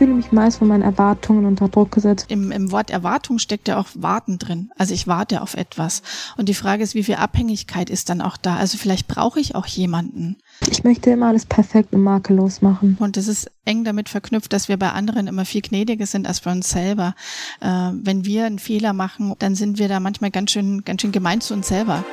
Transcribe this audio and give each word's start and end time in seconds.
fühle 0.00 0.14
mich 0.14 0.32
meist 0.32 0.60
von 0.60 0.68
meinen 0.68 0.80
Erwartungen 0.80 1.44
unter 1.44 1.68
Druck 1.68 1.92
gesetzt. 1.92 2.24
Im, 2.28 2.52
Im 2.52 2.72
Wort 2.72 2.88
Erwartung 2.88 3.38
steckt 3.38 3.68
ja 3.68 3.78
auch 3.78 3.88
Warten 3.94 4.38
drin. 4.38 4.70
Also 4.78 4.94
ich 4.94 5.06
warte 5.06 5.42
auf 5.42 5.52
etwas. 5.52 6.00
Und 6.38 6.48
die 6.48 6.54
Frage 6.54 6.82
ist, 6.82 6.94
wie 6.94 7.02
viel 7.02 7.16
Abhängigkeit 7.16 7.90
ist 7.90 8.08
dann 8.08 8.22
auch 8.22 8.38
da? 8.38 8.56
Also 8.56 8.78
vielleicht 8.78 9.08
brauche 9.08 9.38
ich 9.38 9.54
auch 9.54 9.66
jemanden. 9.66 10.38
Ich 10.70 10.84
möchte 10.84 11.10
immer 11.10 11.26
alles 11.26 11.44
perfekt 11.44 11.92
und 11.92 12.02
makellos 12.02 12.62
machen. 12.62 12.96
Und 12.98 13.18
es 13.18 13.28
ist 13.28 13.50
eng 13.66 13.84
damit 13.84 14.08
verknüpft, 14.08 14.54
dass 14.54 14.70
wir 14.70 14.78
bei 14.78 14.90
anderen 14.90 15.26
immer 15.26 15.44
viel 15.44 15.60
gnädiger 15.60 16.06
sind 16.06 16.26
als 16.26 16.40
bei 16.40 16.50
uns 16.50 16.70
selber. 16.70 17.14
Äh, 17.60 17.66
wenn 17.92 18.24
wir 18.24 18.46
einen 18.46 18.58
Fehler 18.58 18.94
machen, 18.94 19.34
dann 19.38 19.54
sind 19.54 19.78
wir 19.78 19.88
da 19.88 20.00
manchmal 20.00 20.30
ganz 20.30 20.52
schön, 20.52 20.82
ganz 20.82 21.02
schön 21.02 21.12
gemein 21.12 21.42
zu 21.42 21.52
uns 21.52 21.68
selber. 21.68 22.06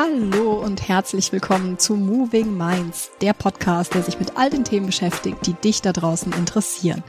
Hallo 0.00 0.52
und 0.52 0.86
herzlich 0.86 1.32
willkommen 1.32 1.76
zu 1.76 1.96
Moving 1.96 2.56
Minds, 2.56 3.10
der 3.20 3.32
Podcast, 3.32 3.94
der 3.94 4.04
sich 4.04 4.20
mit 4.20 4.36
all 4.36 4.48
den 4.48 4.62
Themen 4.62 4.86
beschäftigt, 4.86 5.44
die 5.44 5.54
dich 5.54 5.82
da 5.82 5.92
draußen 5.92 6.32
interessieren. 6.34 7.02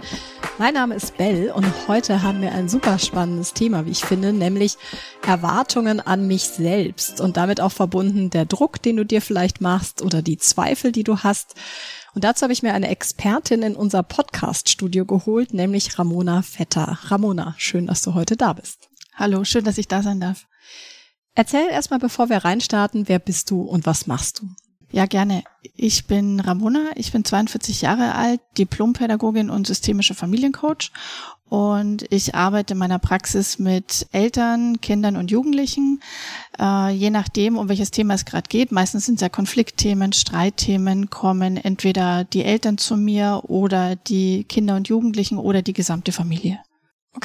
Mein 0.57 0.73
Name 0.73 0.95
ist 0.95 1.15
Bell 1.15 1.51
und 1.51 1.67
heute 1.87 2.23
haben 2.23 2.41
wir 2.41 2.51
ein 2.51 2.67
super 2.67 2.97
spannendes 2.97 3.53
Thema, 3.53 3.85
wie 3.85 3.91
ich 3.91 4.03
finde, 4.03 4.33
nämlich 4.33 4.79
Erwartungen 5.21 5.99
an 5.99 6.25
mich 6.25 6.45
selbst 6.45 7.21
und 7.21 7.37
damit 7.37 7.61
auch 7.61 7.71
verbunden 7.71 8.31
der 8.31 8.45
Druck, 8.45 8.81
den 8.81 8.97
du 8.97 9.05
dir 9.05 9.21
vielleicht 9.21 9.61
machst 9.61 10.01
oder 10.01 10.23
die 10.23 10.39
Zweifel, 10.39 10.91
die 10.91 11.03
du 11.03 11.19
hast. 11.19 11.53
Und 12.15 12.23
dazu 12.23 12.41
habe 12.41 12.53
ich 12.53 12.63
mir 12.63 12.73
eine 12.73 12.89
Expertin 12.89 13.61
in 13.61 13.75
unser 13.75 14.01
Podcast-Studio 14.01 15.05
geholt, 15.05 15.53
nämlich 15.53 15.99
Ramona 15.99 16.41
Vetter. 16.41 16.97
Ramona, 17.03 17.53
schön, 17.59 17.85
dass 17.85 18.01
du 18.01 18.15
heute 18.15 18.35
da 18.35 18.53
bist. 18.53 18.89
Hallo, 19.13 19.43
schön, 19.43 19.63
dass 19.63 19.77
ich 19.77 19.87
da 19.87 20.01
sein 20.01 20.19
darf. 20.19 20.47
Erzähl 21.39 21.69
erstmal, 21.69 21.99
bevor 21.99 22.27
wir 22.27 22.39
reinstarten, 22.39 23.07
wer 23.07 23.17
bist 23.17 23.49
du 23.49 23.61
und 23.61 23.85
was 23.85 24.07
machst 24.07 24.41
du? 24.41 24.49
Ja, 24.91 25.05
gerne. 25.05 25.45
Ich 25.77 26.05
bin 26.05 26.41
Ramona, 26.41 26.87
ich 26.95 27.13
bin 27.13 27.23
42 27.23 27.81
Jahre 27.81 28.13
alt, 28.15 28.41
Diplompädagogin 28.57 29.49
und 29.49 29.65
systemische 29.65 30.15
Familiencoach 30.15 30.91
und 31.47 32.05
ich 32.09 32.35
arbeite 32.35 32.73
in 32.73 32.77
meiner 32.77 32.99
Praxis 32.99 33.57
mit 33.57 34.05
Eltern, 34.11 34.81
Kindern 34.81 35.15
und 35.15 35.31
Jugendlichen, 35.31 36.01
äh, 36.59 36.89
je 36.89 37.09
nachdem, 37.09 37.57
um 37.57 37.69
welches 37.69 37.91
Thema 37.91 38.15
es 38.15 38.25
gerade 38.25 38.49
geht. 38.49 38.73
Meistens 38.73 39.05
sind 39.05 39.15
es 39.15 39.21
ja 39.21 39.29
Konfliktthemen, 39.29 40.11
Streitthemen, 40.11 41.09
kommen 41.09 41.55
entweder 41.55 42.25
die 42.25 42.43
Eltern 42.43 42.77
zu 42.77 42.97
mir 42.97 43.43
oder 43.47 43.95
die 43.95 44.43
Kinder 44.43 44.75
und 44.75 44.89
Jugendlichen 44.89 45.37
oder 45.37 45.61
die 45.61 45.71
gesamte 45.71 46.11
Familie. 46.11 46.59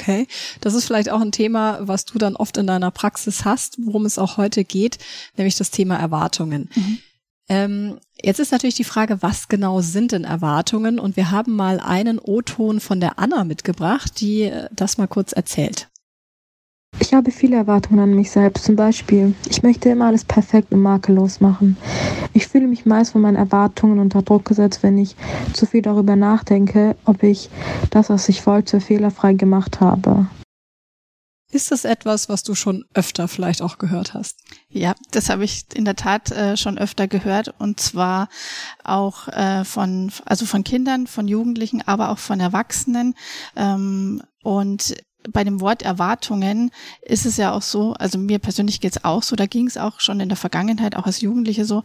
Okay, 0.05 0.27
das 0.61 0.75
ist 0.75 0.85
vielleicht 0.85 1.09
auch 1.09 1.19
ein 1.19 1.31
Thema, 1.31 1.79
was 1.81 2.05
du 2.05 2.19
dann 2.19 2.35
oft 2.35 2.57
in 2.57 2.67
deiner 2.67 2.91
Praxis 2.91 3.43
hast, 3.43 3.77
worum 3.83 4.05
es 4.05 4.19
auch 4.19 4.37
heute 4.37 4.63
geht, 4.63 4.99
nämlich 5.35 5.55
das 5.55 5.71
Thema 5.71 5.95
Erwartungen. 5.95 6.69
Mhm. 6.75 6.97
Ähm, 7.49 7.99
jetzt 8.21 8.39
ist 8.39 8.51
natürlich 8.51 8.75
die 8.75 8.83
Frage, 8.83 9.23
was 9.23 9.47
genau 9.47 9.81
sind 9.81 10.11
denn 10.11 10.23
Erwartungen? 10.23 10.99
Und 10.99 11.15
wir 11.17 11.31
haben 11.31 11.55
mal 11.55 11.79
einen 11.79 12.19
O-Ton 12.19 12.81
von 12.81 12.99
der 12.99 13.17
Anna 13.17 13.45
mitgebracht, 13.45 14.19
die 14.21 14.43
äh, 14.43 14.69
das 14.71 14.99
mal 14.99 15.07
kurz 15.07 15.31
erzählt. 15.31 15.87
Ich 16.99 17.13
habe 17.13 17.31
viele 17.31 17.57
Erwartungen 17.57 17.99
an 17.99 18.13
mich 18.15 18.31
selbst. 18.31 18.65
Zum 18.65 18.75
Beispiel, 18.75 19.35
ich 19.49 19.63
möchte 19.63 19.89
immer 19.89 20.07
alles 20.07 20.23
perfekt 20.23 20.71
und 20.71 20.81
makellos 20.81 21.41
machen. 21.41 21.77
Ich 22.33 22.47
fühle 22.47 22.67
mich 22.67 22.85
meist 22.85 23.11
von 23.11 23.21
meinen 23.21 23.35
Erwartungen 23.35 23.99
unter 23.99 24.21
Druck 24.21 24.45
gesetzt, 24.45 24.83
wenn 24.83 24.97
ich 24.97 25.15
zu 25.53 25.65
viel 25.65 25.81
darüber 25.81 26.15
nachdenke, 26.15 26.95
ob 27.05 27.23
ich 27.23 27.49
das, 27.91 28.09
was 28.09 28.29
ich 28.29 28.45
wollte, 28.47 28.81
fehlerfrei 28.81 29.33
gemacht 29.33 29.81
habe. 29.81 30.27
Ist 31.51 31.71
das 31.71 31.85
etwas, 31.85 32.27
was 32.27 32.43
du 32.43 32.53
schon 32.53 32.83
öfter 32.93 33.27
vielleicht 33.27 33.61
auch 33.61 33.77
gehört 33.77 34.13
hast? 34.13 34.39
Ja, 34.67 34.93
das 35.11 35.29
habe 35.29 35.45
ich 35.45 35.63
in 35.73 35.85
der 35.85 35.95
Tat 35.95 36.31
äh, 36.31 36.57
schon 36.57 36.77
öfter 36.77 37.07
gehört 37.07 37.53
und 37.59 37.79
zwar 37.79 38.27
auch 38.83 39.29
äh, 39.29 39.63
von 39.63 40.11
also 40.25 40.45
von 40.45 40.65
Kindern, 40.65 41.07
von 41.07 41.27
Jugendlichen, 41.27 41.81
aber 41.81 42.09
auch 42.09 42.17
von 42.17 42.41
Erwachsenen. 42.41 43.15
Ähm, 43.55 44.21
und 44.43 44.95
bei 45.31 45.43
dem 45.43 45.61
Wort 45.61 45.81
Erwartungen 45.81 46.71
ist 47.01 47.25
es 47.25 47.37
ja 47.37 47.51
auch 47.51 47.61
so, 47.61 47.93
also 47.93 48.17
mir 48.17 48.39
persönlich 48.39 48.81
geht's 48.81 49.03
auch 49.03 49.23
so, 49.23 49.35
da 49.35 49.45
ging 49.45 49.67
es 49.67 49.77
auch 49.77 49.99
schon 49.99 50.19
in 50.19 50.29
der 50.29 50.37
Vergangenheit, 50.37 50.95
auch 50.95 51.05
als 51.05 51.21
Jugendliche 51.21 51.65
so, 51.65 51.83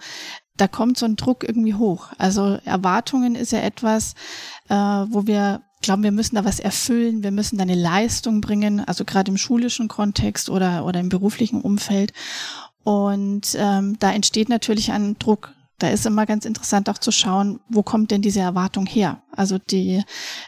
da 0.56 0.69
kommt 0.69 0.99
so 0.99 1.06
ein 1.06 1.17
Druck 1.17 1.45
irgendwie 1.45 1.75
hoch. 1.75 2.09
Also 2.19 2.59
Erwartungen 2.65 3.34
ist 3.34 3.53
ja 3.53 3.61
etwas, 3.61 4.15
äh, 4.69 4.75
wo 4.75 5.27
wir 5.27 5.62
glauben, 5.83 6.03
wir 6.03 6.12
müssen 6.12 6.34
da 6.34 6.45
was 6.45 6.61
erfüllen, 6.61 7.23
wir 7.23 7.31
müssen 7.31 7.56
da 7.56 7.62
eine 7.62 7.75
Leistung 7.75 8.41
bringen, 8.41 8.81
also 8.81 9.05
gerade 9.05 9.31
im 9.31 9.39
schulischen 9.39 9.89
Kontext 9.89 10.51
oder, 10.51 10.84
oder 10.84 11.01
im 11.01 11.09
beruflichen 11.09 11.62
Umfeld. 11.62 12.12
Und 12.83 13.57
ähm, 13.57 13.99
da 13.99 14.12
entsteht 14.12 14.49
natürlich 14.49 14.93
ein 14.93 15.19
Druck 15.19 15.55
da 15.83 15.89
ist 15.89 16.07
immer 16.07 16.27
ganz 16.27 16.45
interessant 16.45 16.89
auch 16.89 16.99
zu 16.99 17.11
schauen, 17.11 17.61
wo 17.69 17.83
kommt 17.83 18.11
denn 18.11 18.23
diese 18.23 18.41
Erwartung 18.41 18.87
her? 18.87 19.23
Also 19.33 19.59
die, 19.59 20.03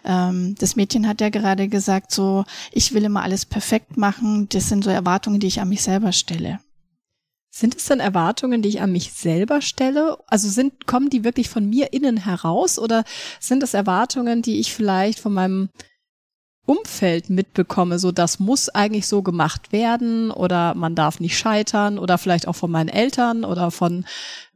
ähm, 0.04 0.54
das 0.58 0.76
Mädchen 0.76 1.08
hat 1.08 1.20
ja 1.20 1.30
gerade 1.30 1.68
gesagt, 1.68 2.12
so, 2.12 2.44
ich 2.70 2.92
will 2.92 3.04
immer 3.04 3.22
alles 3.22 3.46
perfekt 3.46 3.96
machen. 3.96 4.48
Das 4.50 4.68
sind 4.68 4.84
so 4.84 4.90
Erwartungen, 4.90 5.40
die 5.40 5.46
ich 5.46 5.60
an 5.60 5.68
mich 5.68 5.82
selber 5.82 6.12
stelle. 6.12 6.60
Sind 7.54 7.76
es 7.76 7.84
denn 7.84 8.00
Erwartungen, 8.00 8.62
die 8.62 8.70
ich 8.70 8.80
an 8.80 8.92
mich 8.92 9.12
selber 9.12 9.60
stelle? 9.60 10.18
Also 10.26 10.48
sind, 10.48 10.86
kommen 10.86 11.10
die 11.10 11.22
wirklich 11.22 11.50
von 11.50 11.68
mir 11.68 11.92
innen 11.92 12.16
heraus 12.16 12.78
oder 12.78 13.04
sind 13.40 13.62
es 13.62 13.74
Erwartungen, 13.74 14.40
die 14.40 14.58
ich 14.58 14.72
vielleicht 14.72 15.18
von 15.18 15.34
meinem 15.34 15.68
Umfeld 16.64 17.28
mitbekomme, 17.28 17.98
so 17.98 18.12
das 18.12 18.38
muss 18.38 18.68
eigentlich 18.68 19.08
so 19.08 19.22
gemacht 19.22 19.72
werden 19.72 20.30
oder 20.30 20.74
man 20.74 20.94
darf 20.94 21.18
nicht 21.18 21.36
scheitern 21.36 21.98
oder 21.98 22.18
vielleicht 22.18 22.46
auch 22.46 22.54
von 22.54 22.70
meinen 22.70 22.88
Eltern 22.88 23.44
oder 23.44 23.70
von 23.70 24.04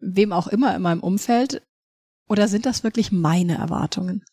wem 0.01 0.33
auch 0.33 0.47
immer 0.47 0.75
in 0.77 0.83
meinem 0.83 1.01
Umfeld? 1.01 1.63
Oder 2.29 2.49
sind 2.49 2.67
das 2.67 2.85
wirklich 2.85 3.13
meine 3.13 3.57
Erwartungen? 3.57 4.25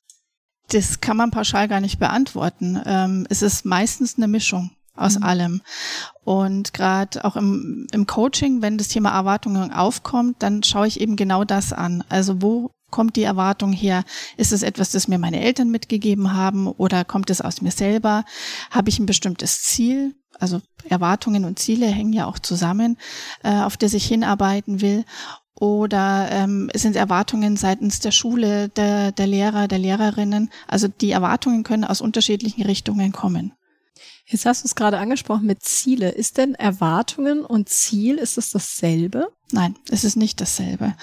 Das 0.69 1.01
kann 1.01 1.17
man 1.17 1.31
pauschal 1.31 1.67
gar 1.67 1.79
nicht 1.79 1.99
beantworten. 1.99 2.81
Ähm, 2.85 3.27
es 3.29 3.41
ist 3.41 3.65
meistens 3.65 4.17
eine 4.17 4.27
Mischung 4.27 4.71
aus 4.95 5.17
mhm. 5.17 5.23
allem. 5.23 5.61
Und 6.23 6.73
gerade 6.73 7.25
auch 7.25 7.35
im, 7.35 7.87
im 7.91 8.07
Coaching, 8.07 8.61
wenn 8.61 8.77
das 8.77 8.87
Thema 8.87 9.11
Erwartungen 9.11 9.71
aufkommt, 9.71 10.37
dann 10.39 10.63
schaue 10.63 10.87
ich 10.87 11.01
eben 11.01 11.15
genau 11.15 11.43
das 11.43 11.73
an. 11.73 12.03
Also 12.09 12.41
wo 12.41 12.71
kommt 12.93 13.15
die 13.15 13.23
Erwartung 13.23 13.73
her? 13.73 14.03
Ist 14.37 14.51
es 14.51 14.61
etwas, 14.61 14.91
das 14.91 15.07
mir 15.07 15.17
meine 15.17 15.41
Eltern 15.41 15.71
mitgegeben 15.71 16.33
haben 16.33 16.67
oder 16.67 17.03
kommt 17.03 17.31
es 17.31 17.41
aus 17.41 17.59
mir 17.59 17.71
selber? 17.71 18.23
Habe 18.69 18.89
ich 18.89 18.99
ein 18.99 19.07
bestimmtes 19.07 19.63
Ziel? 19.63 20.13
Also 20.39 20.61
Erwartungen 20.87 21.43
und 21.43 21.57
Ziele 21.57 21.87
hängen 21.87 22.13
ja 22.13 22.27
auch 22.27 22.37
zusammen, 22.37 22.97
äh, 23.43 23.61
auf 23.61 23.77
das 23.77 23.95
ich 23.95 24.05
hinarbeiten 24.05 24.79
will. 24.79 25.05
Oder 25.59 26.29
ähm, 26.31 26.69
sind 26.75 26.95
Erwartungen 26.95 27.57
seitens 27.57 27.99
der 27.99 28.11
Schule, 28.11 28.69
der, 28.69 29.11
der 29.11 29.25
Lehrer, 29.25 29.67
der 29.67 29.79
Lehrerinnen? 29.79 30.51
Also 30.67 30.87
die 30.87 31.11
Erwartungen 31.11 31.63
können 31.63 31.85
aus 31.85 31.99
unterschiedlichen 31.99 32.61
Richtungen 32.61 33.11
kommen. 33.11 33.53
Jetzt 34.25 34.45
hast 34.45 34.63
du 34.63 34.67
es 34.67 34.75
gerade 34.75 34.99
angesprochen 34.99 35.47
mit 35.47 35.63
Ziele. 35.63 36.09
Ist 36.09 36.37
denn 36.37 36.53
Erwartungen 36.55 37.43
und 37.43 37.69
Ziel, 37.69 38.17
ist 38.17 38.37
es 38.37 38.51
dasselbe? 38.51 39.29
Nein, 39.51 39.75
es 39.89 40.03
ist 40.03 40.15
nicht 40.15 40.39
dasselbe. 40.41 40.95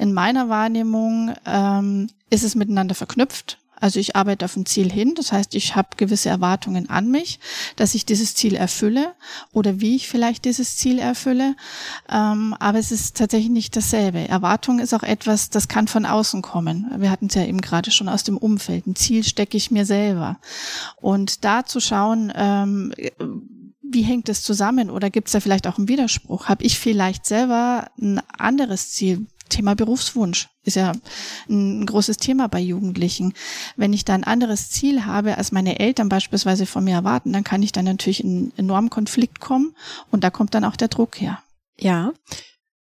In 0.00 0.14
meiner 0.14 0.48
Wahrnehmung 0.48 1.34
ähm, 1.44 2.08
ist 2.30 2.42
es 2.42 2.54
miteinander 2.54 2.94
verknüpft. 2.94 3.58
Also 3.76 4.00
ich 4.00 4.16
arbeite 4.16 4.46
auf 4.46 4.56
ein 4.56 4.64
Ziel 4.64 4.90
hin, 4.90 5.14
das 5.14 5.30
heißt, 5.30 5.54
ich 5.54 5.76
habe 5.76 5.96
gewisse 5.98 6.30
Erwartungen 6.30 6.88
an 6.88 7.10
mich, 7.10 7.38
dass 7.76 7.94
ich 7.94 8.06
dieses 8.06 8.34
Ziel 8.34 8.54
erfülle 8.54 9.12
oder 9.52 9.80
wie 9.80 9.96
ich 9.96 10.08
vielleicht 10.08 10.46
dieses 10.46 10.76
Ziel 10.76 10.98
erfülle. 10.98 11.54
Ähm, 12.10 12.54
aber 12.58 12.78
es 12.78 12.92
ist 12.92 13.18
tatsächlich 13.18 13.50
nicht 13.50 13.76
dasselbe. 13.76 14.26
Erwartung 14.26 14.78
ist 14.78 14.94
auch 14.94 15.02
etwas, 15.02 15.50
das 15.50 15.68
kann 15.68 15.86
von 15.86 16.06
außen 16.06 16.40
kommen. 16.40 16.90
Wir 16.96 17.10
hatten 17.10 17.26
es 17.26 17.34
ja 17.34 17.44
eben 17.44 17.60
gerade 17.60 17.90
schon 17.90 18.08
aus 18.08 18.22
dem 18.22 18.38
Umfeld. 18.38 18.86
Ein 18.86 18.96
Ziel 18.96 19.22
stecke 19.22 19.58
ich 19.58 19.70
mir 19.70 19.84
selber. 19.84 20.38
Und 20.96 21.44
da 21.44 21.66
zu 21.66 21.78
schauen, 21.80 22.32
ähm, 22.34 22.94
wie 23.82 24.02
hängt 24.02 24.30
es 24.30 24.42
zusammen 24.42 24.88
oder 24.88 25.10
gibt 25.10 25.28
es 25.28 25.32
da 25.32 25.40
vielleicht 25.40 25.66
auch 25.66 25.76
einen 25.76 25.88
Widerspruch? 25.88 26.48
Habe 26.48 26.64
ich 26.64 26.78
vielleicht 26.78 27.26
selber 27.26 27.90
ein 27.98 28.20
anderes 28.38 28.92
Ziel? 28.92 29.26
Thema 29.50 29.74
Berufswunsch 29.74 30.48
ist 30.62 30.76
ja 30.76 30.92
ein 31.48 31.84
großes 31.84 32.16
Thema 32.16 32.48
bei 32.48 32.60
Jugendlichen. 32.60 33.34
Wenn 33.76 33.92
ich 33.92 34.04
da 34.04 34.14
ein 34.14 34.24
anderes 34.24 34.70
Ziel 34.70 35.04
habe, 35.04 35.36
als 35.36 35.52
meine 35.52 35.78
Eltern 35.78 36.08
beispielsweise 36.08 36.64
von 36.64 36.84
mir 36.84 36.94
erwarten, 36.94 37.32
dann 37.32 37.44
kann 37.44 37.62
ich 37.62 37.72
dann 37.72 37.84
natürlich 37.84 38.24
in 38.24 38.30
einen 38.30 38.52
enormen 38.56 38.90
Konflikt 38.90 39.40
kommen 39.40 39.74
und 40.10 40.24
da 40.24 40.30
kommt 40.30 40.54
dann 40.54 40.64
auch 40.64 40.76
der 40.76 40.88
Druck 40.88 41.20
her. 41.20 41.42
Ja, 41.78 42.12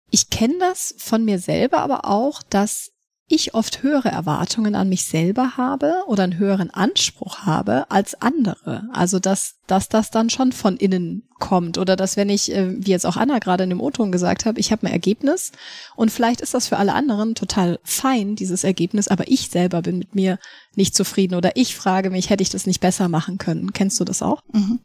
ich 0.09 0.29
kenne 0.29 0.55
das 0.59 0.95
von 0.97 1.25
mir 1.25 1.39
selber 1.39 1.79
aber 1.79 2.05
auch, 2.05 2.41
dass 2.43 2.91
ich 3.27 3.53
oft 3.53 3.83
höhere 3.83 4.09
Erwartungen 4.09 4.75
an 4.75 4.89
mich 4.89 5.03
selber 5.05 5.55
habe 5.55 6.03
oder 6.07 6.23
einen 6.23 6.39
höheren 6.39 6.71
Anspruch 6.71 7.39
habe 7.39 7.89
als 7.89 8.19
andere. 8.21 8.89
Also 8.91 9.19
dass 9.19 9.58
dass 9.71 9.89
das 9.89 10.11
dann 10.11 10.29
schon 10.29 10.51
von 10.51 10.77
innen 10.77 11.23
kommt 11.39 11.77
oder 11.77 11.95
dass 11.95 12.17
wenn 12.17 12.29
ich, 12.29 12.53
äh, 12.53 12.75
wie 12.85 12.91
jetzt 12.91 13.05
auch 13.05 13.17
Anna 13.17 13.39
gerade 13.39 13.63
in 13.63 13.69
dem 13.69 13.81
O-Ton 13.81 14.11
gesagt 14.11 14.45
habe, 14.45 14.59
ich 14.59 14.71
habe 14.71 14.85
ein 14.85 14.91
Ergebnis 14.91 15.51
und 15.95 16.11
vielleicht 16.11 16.41
ist 16.41 16.53
das 16.53 16.67
für 16.67 16.77
alle 16.77 16.93
anderen 16.93 17.33
total 17.33 17.79
fein, 17.83 18.35
dieses 18.35 18.63
Ergebnis, 18.63 19.07
aber 19.07 19.27
ich 19.27 19.49
selber 19.49 19.81
bin 19.81 19.97
mit 19.97 20.15
mir 20.15 20.37
nicht 20.75 20.95
zufrieden 20.95 21.35
oder 21.35 21.55
ich 21.55 21.75
frage 21.75 22.09
mich, 22.09 22.29
hätte 22.29 22.43
ich 22.43 22.49
das 22.49 22.67
nicht 22.67 22.79
besser 22.79 23.09
machen 23.09 23.37
können. 23.37 23.73
Kennst 23.73 23.99
du 23.99 24.03
das 24.03 24.21
auch? 24.21 24.43
Mhm. 24.51 24.79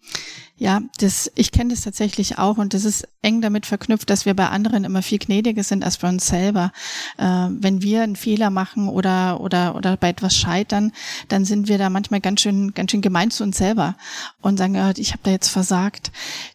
Ja, 0.57 0.83
das, 0.99 1.33
ich 1.35 1.51
kenne 1.51 1.71
das 1.75 1.81
tatsächlich 1.81 2.39
auch 2.39 2.59
und 2.59 2.75
das 2.75 2.85
ist 2.85 3.09
eng 3.23 3.41
damit 3.41 3.67
verknüpft, 3.67 4.09
dass 4.09 4.25
wir 4.25 4.35
bei 4.35 4.49
anderen 4.49 4.85
immer 4.85 5.03
viel 5.03 5.19
gnädiger 5.19 5.65
sind 5.65 5.85
als 5.85 5.99
bei 5.99 6.09
uns 6.09 6.27
selber. 6.27 6.71
Äh, 7.19 7.25
wenn 7.25 7.83
wir 7.83 8.03
einen 8.03 8.15
Fehler 8.15 8.51
machen 8.51 8.89
oder, 8.89 9.41
oder, 9.41 9.75
oder 9.75 9.97
bei 9.97 10.11
etwas 10.11 10.37
scheitern, 10.37 10.93
dann 11.29 11.45
sind 11.45 11.67
wir 11.67 11.79
da 11.79 11.91
manchmal 11.91 12.21
ganz 12.21 12.41
schön, 12.41 12.73
ganz 12.73 12.93
schön 12.93 13.01
gemein 13.01 13.33
zu 13.33 13.43
uns 13.43 13.59
selber 13.59 13.97
und 14.43 14.59
sagen, 14.59 14.74
ja, 14.75 14.93
ich 14.97 15.13
habe 15.13 15.23
da 15.23 15.31
jetzt 15.31 15.49
versagt. 15.49 16.13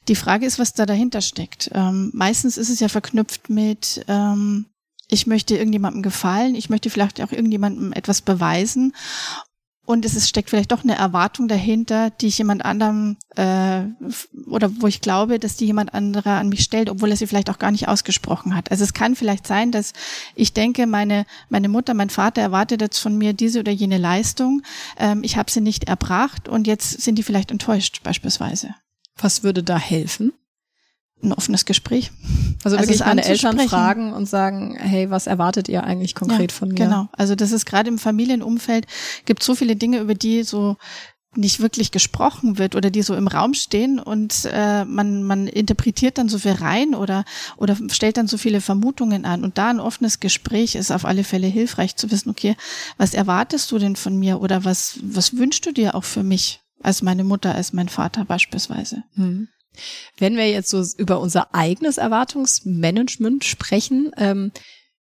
Die 0.07 0.15
Frage 0.15 0.45
ist, 0.45 0.59
was 0.59 0.73
da 0.73 0.85
dahinter 0.85 1.21
steckt. 1.21 1.71
Ähm, 1.73 2.11
meistens 2.13 2.57
ist 2.57 2.69
es 2.69 2.79
ja 2.79 2.89
verknüpft 2.89 3.49
mit, 3.49 4.03
ähm, 4.07 4.65
ich 5.07 5.27
möchte 5.27 5.57
irgendjemandem 5.57 6.03
gefallen, 6.03 6.55
ich 6.55 6.69
möchte 6.69 6.89
vielleicht 6.89 7.21
auch 7.21 7.31
irgendjemandem 7.31 7.93
etwas 7.93 8.21
beweisen 8.21 8.93
und 9.89 10.05
es 10.05 10.13
ist, 10.13 10.29
steckt 10.29 10.51
vielleicht 10.51 10.71
doch 10.71 10.83
eine 10.83 10.95
Erwartung 10.95 11.47
dahinter, 11.47 12.11
die 12.11 12.27
ich 12.27 12.37
jemand 12.37 12.63
anderem 12.63 13.17
äh, 13.35 13.85
oder 14.45 14.69
wo 14.79 14.85
ich 14.85 15.01
glaube, 15.01 15.39
dass 15.39 15.57
die 15.57 15.65
jemand 15.65 15.95
anderer 15.95 16.33
an 16.33 16.49
mich 16.49 16.61
stellt, 16.61 16.91
obwohl 16.91 17.09
er 17.09 17.17
sie 17.17 17.25
vielleicht 17.25 17.49
auch 17.49 17.57
gar 17.57 17.71
nicht 17.71 17.87
ausgesprochen 17.87 18.55
hat. 18.55 18.69
Also 18.69 18.83
es 18.83 18.93
kann 18.93 19.15
vielleicht 19.15 19.47
sein, 19.47 19.71
dass 19.71 19.93
ich 20.35 20.53
denke, 20.53 20.85
meine 20.85 21.25
meine 21.49 21.69
Mutter, 21.69 21.95
mein 21.95 22.11
Vater 22.11 22.39
erwartet 22.39 22.81
jetzt 22.81 22.99
von 22.99 23.17
mir 23.17 23.33
diese 23.33 23.61
oder 23.61 23.71
jene 23.71 23.97
Leistung. 23.97 24.61
Ähm, 24.95 25.23
ich 25.23 25.37
habe 25.37 25.49
sie 25.49 25.61
nicht 25.61 25.85
erbracht 25.85 26.47
und 26.47 26.67
jetzt 26.67 27.01
sind 27.01 27.15
die 27.15 27.23
vielleicht 27.23 27.49
enttäuscht 27.49 28.03
beispielsweise. 28.03 28.75
Was 29.17 29.41
würde 29.41 29.63
da 29.63 29.79
helfen? 29.79 30.33
Ein 31.21 31.33
offenes 31.33 31.65
Gespräch. 31.65 32.11
Also, 32.63 32.77
also 32.77 32.89
wirklich 32.89 33.05
meine 33.05 33.25
Eltern 33.25 33.59
fragen 33.59 34.13
und 34.13 34.27
sagen, 34.27 34.75
hey, 34.79 35.09
was 35.09 35.27
erwartet 35.27 35.67
ihr 35.67 35.83
eigentlich 35.83 36.15
konkret 36.15 36.51
ja, 36.51 36.57
von 36.57 36.69
mir? 36.69 36.75
Genau. 36.75 37.09
Also 37.11 37.35
das 37.35 37.51
ist 37.51 37.65
gerade 37.65 37.89
im 37.89 37.97
Familienumfeld 37.97 38.87
gibt 39.25 39.43
so 39.43 39.55
viele 39.55 39.75
Dinge, 39.75 39.99
über 39.99 40.15
die 40.15 40.43
so 40.43 40.77
nicht 41.35 41.59
wirklich 41.59 41.91
gesprochen 41.91 42.57
wird 42.57 42.75
oder 42.75 42.89
die 42.89 43.03
so 43.03 43.15
im 43.15 43.27
Raum 43.27 43.53
stehen 43.53 43.99
und 43.99 44.49
äh, 44.51 44.83
man 44.85 45.21
man 45.23 45.47
interpretiert 45.47 46.17
dann 46.17 46.27
so 46.27 46.39
viel 46.39 46.53
rein 46.53 46.95
oder 46.95 47.23
oder 47.57 47.77
stellt 47.91 48.17
dann 48.17 48.27
so 48.27 48.37
viele 48.37 48.61
Vermutungen 48.61 49.25
an 49.25 49.43
und 49.43 49.59
da 49.59 49.69
ein 49.69 49.79
offenes 49.79 50.19
Gespräch 50.19 50.73
ist 50.73 50.91
auf 50.91 51.05
alle 51.05 51.23
Fälle 51.23 51.45
hilfreich 51.45 51.95
zu 51.95 52.09
wissen 52.09 52.31
okay 52.31 52.55
was 52.97 53.13
erwartest 53.13 53.71
du 53.71 53.77
denn 53.77 53.95
von 53.95 54.17
mir 54.17 54.41
oder 54.41 54.65
was 54.65 54.99
was 55.03 55.37
wünschst 55.37 55.67
du 55.67 55.71
dir 55.71 55.93
auch 55.93 56.03
für 56.03 56.23
mich 56.23 56.61
als 56.81 57.03
meine 57.03 57.23
Mutter 57.23 57.53
als 57.53 57.73
mein 57.73 57.89
Vater 57.89 58.25
beispielsweise 58.25 59.03
hm. 59.13 59.49
Wenn 60.17 60.35
wir 60.35 60.49
jetzt 60.49 60.69
so 60.69 60.83
über 60.97 61.19
unser 61.19 61.53
eigenes 61.53 61.97
Erwartungsmanagement 61.97 63.43
sprechen, 63.45 64.11
ähm, 64.17 64.51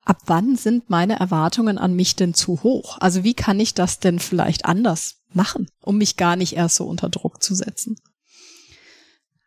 ab 0.04 0.22
wann 0.26 0.56
sind 0.56 0.90
meine 0.90 1.20
Erwartungen 1.20 1.78
an 1.78 1.96
mich 1.96 2.16
denn 2.16 2.34
zu 2.34 2.64
hoch? 2.64 2.98
Also 3.00 3.24
wie 3.24 3.34
kann 3.34 3.60
ich 3.60 3.74
das 3.74 4.00
denn 4.00 4.20
vielleicht 4.20 4.66
anders 4.66 5.18
machen, 5.34 5.70
um 5.82 5.98
mich 5.98 6.18
gar 6.18 6.36
nicht 6.36 6.54
erst 6.54 6.76
so 6.76 6.86
unter 6.86 7.10
Druck 7.10 7.44
zu 7.44 7.56
setzen? 7.56 7.98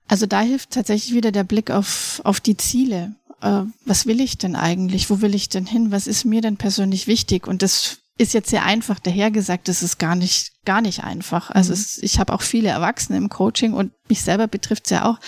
Also 0.07 0.27
da 0.27 0.41
hilft 0.41 0.71
tatsächlich 0.71 1.15
wieder 1.15 1.33
der 1.33 1.45
Blick 1.45 1.71
auf, 1.71 2.21
auf 2.25 2.41
die 2.41 2.57
Ziele. 2.57 3.15
Äh, 3.41 3.62
was 3.85 4.07
will 4.07 4.21
ich 4.21 4.39
denn 4.39 4.57
eigentlich? 4.57 5.09
Wo 5.09 5.21
will 5.21 5.35
ich 5.35 5.49
denn 5.49 5.67
hin? 5.67 5.93
Was 5.93 6.07
ist 6.07 6.25
mir 6.25 6.41
denn 6.41 6.57
persönlich 6.57 7.07
wichtig? 7.07 7.47
Und 7.47 7.62
das 7.62 8.00
ist 8.21 8.35
jetzt 8.35 8.51
sehr 8.51 8.67
einfach 8.67 8.99
dahergesagt, 8.99 9.67
das 9.67 9.83
ist 9.83 9.99
gar 9.99 10.15
nicht, 10.15 10.53
gar 10.67 10.83
nicht 10.83 11.03
einfach. 11.03 11.51
Also 11.51 11.71
mhm. 11.71 11.75
es, 11.81 11.99
ich 12.03 12.19
habe 12.19 12.35
auch 12.35 12.43
viele 12.43 12.69
Erwachsene 12.69 13.17
im 13.17 13.31
Coaching 13.31 13.73
und 13.73 13.93
mich 14.11 14.21
selber 14.21 14.47
betrifft 14.47 14.85
es 14.85 14.91
ja 14.91 15.07
auch, 15.07 15.19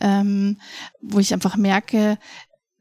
ähm, 0.00 0.58
wo 1.00 1.20
ich 1.20 1.32
einfach 1.32 1.56
merke, 1.56 2.18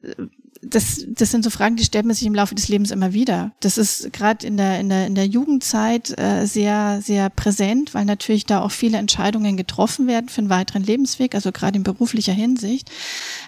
äh, 0.02 0.16
das, 0.62 1.06
das 1.08 1.32
sind 1.32 1.44
so 1.44 1.50
Fragen, 1.50 1.76
die 1.76 1.84
stellt 1.84 2.06
man 2.06 2.16
sich 2.16 2.28
im 2.28 2.36
Laufe 2.36 2.54
des 2.54 2.68
Lebens 2.68 2.92
immer 2.92 3.14
wieder. 3.14 3.52
Das 3.62 3.78
ist 3.78 4.14
gerade 4.14 4.46
in 4.46 4.58
der, 4.58 4.80
in 4.80 4.90
der, 4.90 5.08
in 5.08 5.16
der 5.16 5.26
Jugendzeit 5.26 6.18
äh, 6.20 6.46
sehr, 6.46 7.02
sehr 7.02 7.30
präsent, 7.30 7.94
weil 7.94 8.06
natürlich 8.06 8.46
da 8.46 8.62
auch 8.62 8.72
viele 8.72 8.98
Entscheidungen 8.98 9.58
getroffen 9.58 10.08
werden 10.08 10.30
für 10.30 10.40
einen 10.40 10.50
weiteren 10.50 10.84
Lebensweg, 10.84 11.34
also 11.34 11.52
gerade 11.52 11.78
in 11.78 11.84
beruflicher 11.84 12.34
Hinsicht. 12.34 12.92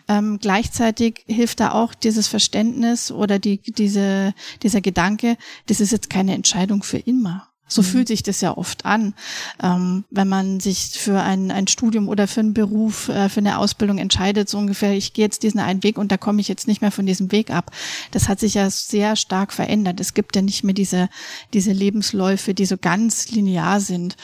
Ähm, 0.08 0.40
gleichzeitig 0.42 1.24
hilft 1.28 1.60
da 1.60 1.72
auch 1.72 1.94
dieses 1.94 2.28
Verständnis 2.28 3.12
oder 3.12 3.38
die, 3.38 3.60
diese, 3.60 4.34
dieser 4.64 4.82
Gedanke, 4.82 5.38
das 5.68 5.82
ist 5.82 5.92
jetzt 5.92 6.10
keine 6.10 6.34
Entscheidung 6.34 6.82
für 6.82 6.98
immer. 6.98 7.53
So 7.74 7.82
mhm. 7.82 7.86
fühlt 7.86 8.08
sich 8.08 8.24
das 8.24 8.42
ja 8.42 8.58
oft 8.58 8.86
an, 8.86 9.14
ähm, 9.62 10.04
wenn 10.10 10.28
man 10.28 10.60
sich 10.60 10.92
für 10.92 11.22
ein, 11.22 11.52
ein 11.52 11.68
Studium 11.68 12.08
oder 12.08 12.28
für 12.28 12.42
einen 12.42 12.54
Beruf, 12.54 13.10
äh, 13.10 13.30
für 13.30 13.40
eine 13.40 13.58
Ausbildung 13.58 13.98
entscheidet, 13.98 14.50
so 14.50 14.58
ungefähr, 14.58 14.94
ich 14.94 15.14
gehe 15.14 15.26
jetzt 15.26 15.44
diesen 15.44 15.60
einen 15.60 15.84
Weg 15.84 15.98
und 15.98 16.12
da 16.12 16.18
komme 16.18 16.42
ich 16.42 16.48
jetzt 16.48 16.68
nicht 16.68 16.82
mehr 16.82 16.92
von 16.92 17.06
diesem 17.06 17.32
Weg 17.32 17.52
ab. 17.52 17.72
Das 18.12 18.30
hat 18.30 18.40
sich 18.40 18.56
ja 18.56 18.70
sehr 18.70 19.16
stark 19.16 19.54
verändert. 19.54 20.00
Es 20.00 20.14
gibt 20.14 20.36
ja 20.36 20.42
nicht 20.42 20.64
mehr 20.64 20.74
diese, 20.74 21.10
diese 21.54 21.72
Lebensläufe, 21.72 22.54
die 22.54 22.66
so 22.66 22.78
ganz 22.78 23.32
linear 23.32 23.80
sind. 23.80 24.16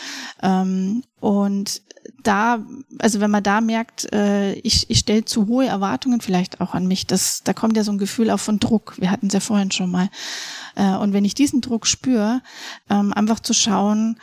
Ähm, 0.42 1.04
und 1.20 1.82
da, 2.24 2.66
also 3.00 3.20
wenn 3.20 3.32
man 3.32 3.44
da 3.44 3.62
merkt, 3.62 4.12
äh, 4.14 4.54
ich, 4.54 4.90
ich 4.90 5.00
stelle 5.00 5.26
zu 5.26 5.48
hohe 5.48 5.66
Erwartungen 5.66 6.22
vielleicht 6.22 6.62
auch 6.62 6.74
an 6.74 6.88
mich, 6.88 7.08
das, 7.08 7.44
da 7.44 7.54
kommt 7.54 7.78
ja 7.78 7.84
so 7.84 7.92
ein 7.92 7.98
Gefühl 7.98 8.30
auch 8.30 8.40
von 8.40 8.60
Druck. 8.60 8.96
Wir 8.98 9.12
hatten 9.12 9.28
es 9.28 9.34
ja 9.34 9.40
vorhin 9.40 9.72
schon 9.72 9.92
mal. 9.92 10.10
Äh, 10.76 10.96
und 10.96 11.14
wenn 11.14 11.26
ich 11.26 11.34
diesen 11.34 11.62
Druck 11.62 11.88
spüre, 11.88 12.42
ähm, 12.90 13.14
einfach 13.14 13.40
zu 13.40 13.54
schauen, 13.54 14.20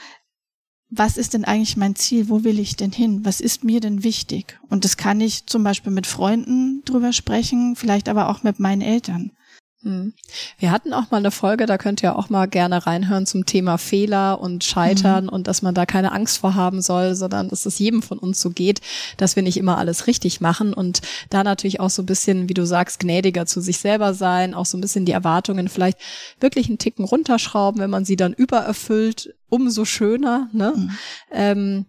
was 0.89 1.17
ist 1.17 1.35
denn 1.35 1.45
eigentlich 1.45 1.77
mein 1.77 1.97
Ziel? 1.97 2.29
Wo 2.29 2.45
will 2.45 2.61
ich 2.61 2.77
denn 2.77 2.93
hin? 2.93 3.25
Was 3.25 3.41
ist 3.41 3.65
mir 3.65 3.81
denn 3.81 4.05
wichtig? 4.05 4.59
Und 4.69 4.85
das 4.85 4.97
kann 4.97 5.21
ich 5.21 5.47
zum 5.47 5.65
Beispiel 5.65 5.93
mit 5.93 6.07
Freunden 6.07 6.83
drüber 6.85 7.13
sprechen, 7.13 7.75
vielleicht 7.75 8.09
aber 8.09 8.29
auch 8.29 8.45
mit 8.45 8.61
meinen 8.61 8.83
Eltern. 8.83 9.33
Hm. 9.87 10.15
Wir 10.59 10.73
hatten 10.73 10.93
auch 10.93 11.13
mal 11.13 11.19
eine 11.19 11.31
Folge, 11.31 11.65
da 11.67 11.79
könnt 11.79 12.03
ihr 12.03 12.17
auch 12.17 12.29
mal 12.29 12.47
gerne 12.47 12.89
reinhören 12.89 13.25
zum 13.25 13.47
Thema 13.47 13.79
Fehler 13.79 14.41
und 14.41 14.65
Scheitern 14.65 15.25
mhm. 15.25 15.31
und 15.31 15.47
dass 15.47 15.63
man 15.63 15.77
da 15.77 15.87
keine 15.87 16.11
Angst 16.11 16.39
vor 16.39 16.57
haben 16.57 16.83
soll, 16.83 17.15
sondern 17.15 17.49
dass 17.49 17.67
es 17.67 17.79
jedem 17.79 18.03
von 18.03 18.19
uns 18.19 18.41
so 18.41 18.51
geht, 18.51 18.81
dass 19.17 19.37
wir 19.37 19.45
nicht 19.45 19.57
immer 19.57 19.79
alles 19.79 20.09
richtig 20.09 20.41
machen 20.41 20.75
und 20.75 21.03
da 21.31 21.45
natürlich 21.45 21.79
auch 21.79 21.91
so 21.91 22.03
ein 22.03 22.07
bisschen, 22.07 22.49
wie 22.49 22.55
du 22.55 22.67
sagst, 22.67 22.99
gnädiger 22.99 23.47
zu 23.47 23.61
sich 23.61 23.79
selber 23.79 24.13
sein, 24.13 24.55
auch 24.55 24.67
so 24.67 24.77
ein 24.77 24.81
bisschen 24.81 25.05
die 25.05 25.13
Erwartungen 25.13 25.69
vielleicht 25.69 25.99
wirklich 26.41 26.67
einen 26.67 26.79
Ticken 26.79 27.05
runterschrauben, 27.05 27.81
wenn 27.81 27.91
man 27.91 28.05
sie 28.05 28.17
dann 28.17 28.33
übererfüllt, 28.33 29.37
umso 29.49 29.85
schöner. 29.85 30.49
Ne? 30.53 30.73
Mhm. 30.75 30.91
Ähm, 31.31 31.87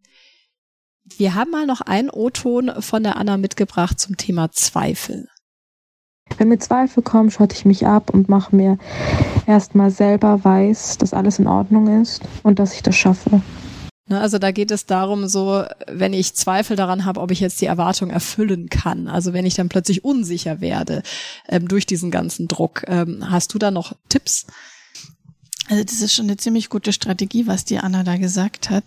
wir 1.17 1.33
haben 1.33 1.49
mal 1.49 1.65
noch 1.65 1.81
einen 1.81 2.11
O-Ton 2.11 2.79
von 2.79 3.01
der 3.01 3.15
Anna 3.15 3.37
mitgebracht 3.37 3.99
zum 3.99 4.17
Thema 4.17 4.51
Zweifel. 4.51 5.29
Wenn 6.37 6.49
mir 6.49 6.59
Zweifel 6.59 7.01
kommen, 7.03 7.31
schotte 7.31 7.55
ich 7.55 7.65
mich 7.65 7.87
ab 7.87 8.09
und 8.11 8.29
mache 8.29 8.55
mir 8.55 8.77
erstmal 9.47 9.89
selber 9.89 10.43
weiß, 10.43 10.97
dass 10.99 11.13
alles 11.13 11.39
in 11.39 11.47
Ordnung 11.47 12.01
ist 12.01 12.21
und 12.43 12.59
dass 12.59 12.73
ich 12.73 12.83
das 12.83 12.95
schaffe. 12.95 13.41
Ne, 14.09 14.21
also 14.21 14.37
da 14.37 14.51
geht 14.51 14.71
es 14.71 14.85
darum, 14.85 15.27
so, 15.27 15.65
wenn 15.87 16.13
ich 16.13 16.33
Zweifel 16.33 16.77
daran 16.77 17.03
habe, 17.03 17.19
ob 17.19 17.31
ich 17.31 17.41
jetzt 17.41 17.59
die 17.59 17.65
Erwartung 17.65 18.09
erfüllen 18.09 18.69
kann. 18.69 19.07
Also 19.07 19.33
wenn 19.33 19.45
ich 19.45 19.55
dann 19.55 19.67
plötzlich 19.67 20.05
unsicher 20.05 20.61
werde 20.61 21.03
ähm, 21.49 21.67
durch 21.67 21.85
diesen 21.85 22.09
ganzen 22.09 22.47
Druck. 22.47 22.83
Ähm, 22.87 23.29
hast 23.29 23.53
du 23.53 23.59
da 23.59 23.69
noch 23.69 23.93
Tipps? 24.07 24.47
Also 25.69 25.83
das 25.83 26.01
ist 26.01 26.13
schon 26.13 26.25
eine 26.25 26.37
ziemlich 26.37 26.69
gute 26.69 26.93
Strategie, 26.93 27.47
was 27.47 27.65
die 27.65 27.79
Anna 27.79 28.03
da 28.03 28.15
gesagt 28.15 28.69
hat. 28.69 28.85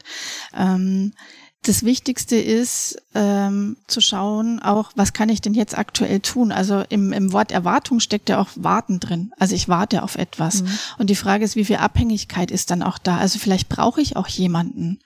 Ähm, 0.57 1.13
das 1.63 1.85
Wichtigste 1.85 2.37
ist 2.37 3.03
ähm, 3.15 3.77
zu 3.87 4.01
schauen, 4.01 4.61
auch 4.63 4.93
was 4.97 5.13
kann 5.13 5.29
ich 5.29 5.43
denn 5.43 5.53
jetzt 5.53 5.77
aktuell 5.77 6.21
tun? 6.21 6.53
Also 6.53 6.85
im, 6.89 7.13
im 7.13 7.33
Wort 7.33 7.53
Erwartung 7.53 8.01
steckt 8.01 8.31
ja 8.31 8.41
auch 8.41 8.49
Warten 8.55 8.99
drin. 8.99 9.33
Also 9.39 9.55
ich 9.55 9.69
warte 9.69 10.03
auf 10.03 10.17
etwas. 10.17 10.63
Mhm. 10.63 10.79
Und 10.99 11.11
die 11.11 11.17
Frage 11.17 11.45
ist, 11.45 11.57
wie 11.57 11.67
viel 11.67 11.77
Abhängigkeit 11.77 12.51
ist 12.51 12.71
dann 12.71 12.83
auch 12.83 12.97
da? 12.97 13.19
Also 13.19 13.39
vielleicht 13.39 13.69
brauche 13.69 14.01
ich 14.01 14.17
auch 14.17 14.29
jemanden 14.29 15.01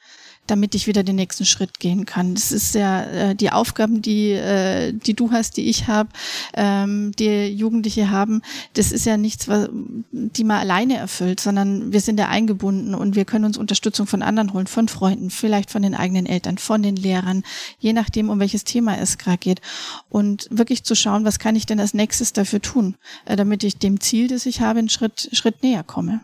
damit 0.47 0.75
ich 0.75 0.87
wieder 0.87 1.03
den 1.03 1.17
nächsten 1.17 1.45
Schritt 1.45 1.81
gehen 1.81 2.05
kann. 2.05 2.35
Das 2.35 2.53
ist 2.53 2.75
ja 2.75 3.03
äh, 3.05 3.35
die 3.35 3.51
Aufgaben, 3.51 4.03
die 4.03 4.33
äh, 4.33 4.93
die 4.93 5.15
du 5.15 5.31
hast, 5.31 5.57
die 5.57 5.69
ich 5.69 5.87
habe, 5.89 6.11
ähm, 6.55 7.13
die 7.19 7.47
Jugendliche 7.47 8.11
haben. 8.11 8.43
Das 8.75 8.93
ist 8.93 9.07
ja 9.07 9.17
nichts, 9.17 9.49
was, 9.49 9.69
die 10.13 10.45
man 10.45 10.59
alleine 10.59 10.97
erfüllt, 10.97 11.41
sondern 11.41 11.93
wir 11.93 12.01
sind 12.01 12.19
ja 12.19 12.29
eingebunden 12.29 12.95
und 12.95 13.17
wir 13.17 13.25
können 13.25 13.45
uns 13.45 13.59
Unterstützung 13.59 14.07
von 14.07 14.23
anderen 14.23 14.53
holen, 14.53 14.67
von 14.67 14.89
Freunden, 14.89 15.31
vielleicht 15.31 15.71
von 15.71 15.83
den 15.83 15.95
eigenen 15.95 16.27
Eltern, 16.27 16.59
von 16.59 16.83
den 16.83 16.97
Lehrern, 16.97 17.43
je 17.79 17.93
nachdem, 17.93 18.31
um 18.31 18.41
welches 18.41 18.65
Thema 18.65 18.99
es 18.99 19.19
gerade 19.19 19.39
geht. 19.39 19.61
Und 20.09 20.49
wirklich 20.51 20.85
zu 20.85 20.95
schauen, 20.95 21.25
was 21.25 21.39
kann 21.39 21.57
ich 21.57 21.67
denn 21.67 21.81
als 21.81 21.95
nächstes 21.95 22.33
dafür 22.33 22.61
tun, 22.61 22.97
äh, 23.25 23.37
damit 23.37 23.65
ich 23.65 23.79
dem 23.79 24.01
Ziel, 24.01 24.29
das 24.29 24.47
ich 24.47 24.61
habe, 24.61 24.79
einen 24.79 24.89
Schritt 24.89 25.29
Schritt 25.33 25.63
näher 25.63 25.83
komme. 25.85 26.21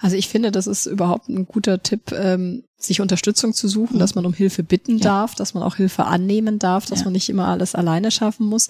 Also 0.00 0.16
ich 0.16 0.28
finde, 0.28 0.50
das 0.50 0.66
ist 0.66 0.86
überhaupt 0.86 1.28
ein 1.28 1.46
guter 1.46 1.82
Tipp, 1.82 2.12
ähm, 2.12 2.64
sich 2.78 3.02
Unterstützung 3.02 3.52
zu 3.52 3.68
suchen, 3.68 3.96
mhm. 3.96 4.00
dass 4.00 4.14
man 4.14 4.24
um 4.24 4.32
Hilfe 4.32 4.62
bitten 4.62 4.96
ja. 4.96 5.04
darf, 5.04 5.34
dass 5.34 5.52
man 5.52 5.62
auch 5.62 5.76
Hilfe 5.76 6.06
annehmen 6.06 6.58
darf, 6.58 6.86
dass 6.86 7.00
ja. 7.00 7.04
man 7.04 7.12
nicht 7.12 7.28
immer 7.28 7.48
alles 7.48 7.74
alleine 7.74 8.10
schaffen 8.10 8.46
muss. 8.46 8.68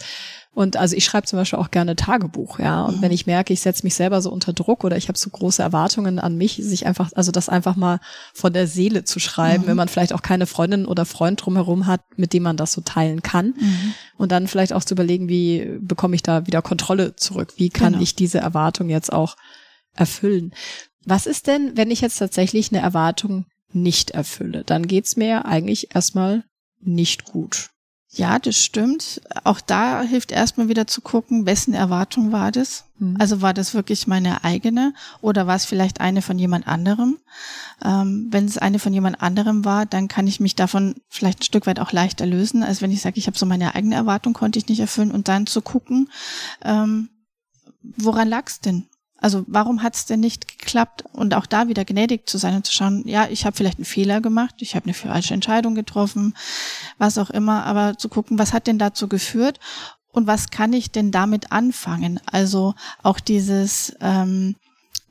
Und 0.52 0.76
also 0.76 0.96
ich 0.96 1.04
schreibe 1.04 1.28
zum 1.28 1.38
Beispiel 1.38 1.60
auch 1.60 1.70
gerne 1.70 1.94
Tagebuch, 1.94 2.58
ja. 2.58 2.84
Und 2.84 2.96
mhm. 2.96 3.02
wenn 3.02 3.12
ich 3.12 3.26
merke, 3.26 3.52
ich 3.52 3.60
setze 3.60 3.84
mich 3.84 3.94
selber 3.94 4.20
so 4.20 4.32
unter 4.32 4.52
Druck 4.52 4.82
oder 4.82 4.96
ich 4.96 5.06
habe 5.06 5.16
so 5.16 5.30
große 5.30 5.62
Erwartungen 5.62 6.18
an 6.18 6.36
mich, 6.36 6.56
sich 6.56 6.86
einfach, 6.86 7.12
also 7.14 7.30
das 7.30 7.48
einfach 7.48 7.76
mal 7.76 8.00
von 8.34 8.52
der 8.52 8.66
Seele 8.66 9.04
zu 9.04 9.20
schreiben, 9.20 9.64
mhm. 9.64 9.68
wenn 9.68 9.76
man 9.76 9.88
vielleicht 9.88 10.12
auch 10.12 10.22
keine 10.22 10.46
Freundin 10.46 10.86
oder 10.86 11.04
Freund 11.04 11.44
drumherum 11.44 11.86
hat, 11.86 12.00
mit 12.16 12.32
dem 12.32 12.42
man 12.42 12.56
das 12.56 12.72
so 12.72 12.80
teilen 12.80 13.22
kann. 13.22 13.54
Mhm. 13.56 13.94
Und 14.16 14.32
dann 14.32 14.48
vielleicht 14.48 14.72
auch 14.72 14.82
zu 14.82 14.94
überlegen, 14.94 15.28
wie 15.28 15.78
bekomme 15.80 16.16
ich 16.16 16.24
da 16.24 16.48
wieder 16.48 16.62
Kontrolle 16.62 17.14
zurück? 17.14 17.54
Wie 17.56 17.68
kann 17.68 17.92
genau. 17.92 18.02
ich 18.02 18.16
diese 18.16 18.38
Erwartung 18.38 18.88
jetzt 18.88 19.12
auch 19.12 19.36
erfüllen? 19.94 20.52
Was 21.04 21.26
ist 21.26 21.46
denn, 21.46 21.76
wenn 21.76 21.90
ich 21.90 22.00
jetzt 22.00 22.18
tatsächlich 22.18 22.72
eine 22.72 22.82
Erwartung 22.82 23.46
nicht 23.72 24.10
erfülle? 24.10 24.64
Dann 24.64 24.86
geht's 24.86 25.16
mir 25.16 25.44
eigentlich 25.46 25.94
erstmal 25.94 26.44
nicht 26.80 27.24
gut. 27.24 27.70
Ja, 28.12 28.40
das 28.40 28.56
stimmt. 28.56 29.20
Auch 29.44 29.60
da 29.60 30.02
hilft 30.02 30.32
erstmal 30.32 30.68
wieder 30.68 30.88
zu 30.88 31.00
gucken, 31.00 31.46
wessen 31.46 31.74
Erwartung 31.74 32.32
war 32.32 32.50
das? 32.50 32.86
Mhm. 32.98 33.16
Also 33.20 33.40
war 33.40 33.54
das 33.54 33.72
wirklich 33.72 34.08
meine 34.08 34.42
eigene 34.42 34.94
oder 35.20 35.46
war 35.46 35.54
es 35.54 35.64
vielleicht 35.64 36.00
eine 36.00 36.20
von 36.20 36.36
jemand 36.36 36.66
anderem? 36.66 37.18
Ähm, 37.84 38.26
wenn 38.30 38.46
es 38.46 38.58
eine 38.58 38.80
von 38.80 38.92
jemand 38.92 39.22
anderem 39.22 39.64
war, 39.64 39.86
dann 39.86 40.08
kann 40.08 40.26
ich 40.26 40.40
mich 40.40 40.56
davon 40.56 40.96
vielleicht 41.08 41.40
ein 41.40 41.44
Stück 41.44 41.68
weit 41.68 41.78
auch 41.78 41.92
leichter 41.92 42.26
lösen, 42.26 42.64
als 42.64 42.82
wenn 42.82 42.90
ich 42.90 43.00
sage, 43.00 43.18
ich 43.18 43.28
habe 43.28 43.38
so 43.38 43.46
meine 43.46 43.76
eigene 43.76 43.94
Erwartung, 43.94 44.32
konnte 44.32 44.58
ich 44.58 44.66
nicht 44.66 44.80
erfüllen 44.80 45.12
und 45.12 45.28
dann 45.28 45.46
zu 45.46 45.62
gucken, 45.62 46.10
ähm, 46.64 47.10
woran 47.80 48.28
lag's 48.28 48.58
denn? 48.60 48.88
Also 49.20 49.44
warum 49.46 49.82
hat 49.82 49.94
es 49.94 50.06
denn 50.06 50.20
nicht 50.20 50.48
geklappt? 50.48 51.04
Und 51.12 51.34
auch 51.34 51.46
da 51.46 51.68
wieder 51.68 51.84
gnädig 51.84 52.28
zu 52.28 52.38
sein 52.38 52.56
und 52.56 52.66
zu 52.66 52.72
schauen, 52.72 53.06
ja, 53.06 53.28
ich 53.28 53.44
habe 53.44 53.56
vielleicht 53.56 53.78
einen 53.78 53.84
Fehler 53.84 54.20
gemacht, 54.20 54.56
ich 54.60 54.74
habe 54.74 54.86
eine 54.86 54.94
falsche 54.94 55.34
Entscheidung 55.34 55.74
getroffen, 55.74 56.34
was 56.98 57.18
auch 57.18 57.30
immer, 57.30 57.64
aber 57.64 57.98
zu 57.98 58.08
gucken, 58.08 58.38
was 58.38 58.52
hat 58.52 58.66
denn 58.66 58.78
dazu 58.78 59.08
geführt 59.08 59.60
und 60.12 60.26
was 60.26 60.50
kann 60.50 60.72
ich 60.72 60.90
denn 60.90 61.10
damit 61.10 61.52
anfangen? 61.52 62.18
Also 62.26 62.74
auch 63.02 63.20
dieses, 63.20 63.94
ähm, 64.00 64.56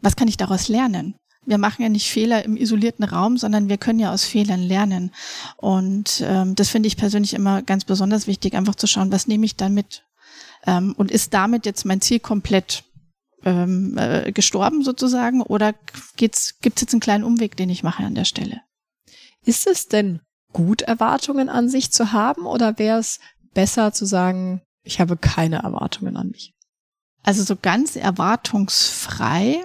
was 0.02 0.16
kann 0.16 0.28
ich 0.28 0.38
daraus 0.38 0.68
lernen? 0.68 1.16
Wir 1.46 1.58
machen 1.58 1.82
ja 1.82 1.90
nicht 1.90 2.10
Fehler 2.10 2.44
im 2.46 2.58
isolierten 2.58 3.06
Raum, 3.06 3.38
sondern 3.38 3.70
wir 3.70 3.78
können 3.78 4.00
ja 4.00 4.12
aus 4.12 4.24
Fehlern 4.24 4.62
lernen. 4.62 5.12
Und 5.58 6.22
ähm, 6.26 6.54
das 6.56 6.70
finde 6.70 6.88
ich 6.88 6.98
persönlich 6.98 7.34
immer 7.34 7.62
ganz 7.62 7.86
besonders 7.86 8.28
wichtig, 8.28 8.56
einfach 8.56 8.76
zu 8.76 8.88
schauen, 8.88 9.12
was 9.12 9.28
nehme 9.28 9.46
ich 9.46 9.56
dann 9.56 9.74
mit? 9.74 10.04
Ähm, 10.68 10.94
und 10.98 11.12
ist 11.12 11.34
damit 11.34 11.66
jetzt 11.66 11.86
mein 11.86 12.02
Ziel 12.02 12.20
komplett 12.20 12.84
ähm, 13.46 13.98
äh, 13.98 14.32
gestorben 14.32 14.84
sozusagen 14.84 15.42
oder 15.42 15.74
geht's, 16.16 16.60
gibt's 16.60 16.82
jetzt 16.82 16.94
einen 16.94 17.02
kleinen 17.02 17.24
Umweg, 17.24 17.56
den 17.56 17.70
ich 17.70 17.84
mache 17.84 18.04
an 18.04 18.16
der 18.16 18.26
Stelle? 18.26 18.62
Ist 19.46 19.68
es 19.68 19.88
denn 19.88 20.22
gut, 20.54 20.82
Erwartungen 20.82 21.50
an 21.50 21.70
sich 21.70 21.92
zu 21.92 22.12
haben 22.12 22.46
oder 22.46 22.78
wäre 22.78 23.00
es 23.00 23.20
besser 23.54 23.94
zu 23.94 24.06
sagen, 24.06 24.62
ich 24.84 25.00
habe 25.00 25.18
keine 25.18 25.58
Erwartungen 25.58 26.18
an 26.18 26.30
mich? 26.30 26.54
Also 27.24 27.44
so 27.44 27.56
ganz 27.56 27.96
erwartungsfrei, 27.96 29.64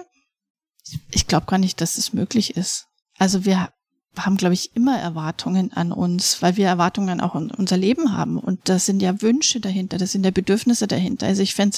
ich 1.11 1.27
glaube 1.27 1.47
gar 1.47 1.57
nicht, 1.57 1.81
dass 1.81 1.97
es 1.97 2.13
möglich 2.13 2.57
ist. 2.57 2.87
Also 3.17 3.45
wir 3.45 3.69
haben, 4.17 4.37
glaube 4.37 4.53
ich, 4.53 4.75
immer 4.75 4.97
Erwartungen 4.97 5.73
an 5.73 5.91
uns, 5.91 6.41
weil 6.41 6.57
wir 6.57 6.67
Erwartungen 6.67 7.21
auch 7.21 7.35
in 7.35 7.51
unser 7.51 7.77
Leben 7.77 8.15
haben. 8.15 8.37
Und 8.37 8.69
das 8.69 8.85
sind 8.85 9.01
ja 9.01 9.21
Wünsche 9.21 9.59
dahinter, 9.59 9.97
das 9.97 10.11
sind 10.11 10.25
ja 10.25 10.31
Bedürfnisse 10.31 10.87
dahinter. 10.87 11.27
Also 11.27 11.41
ich 11.41 11.55
fände 11.55 11.77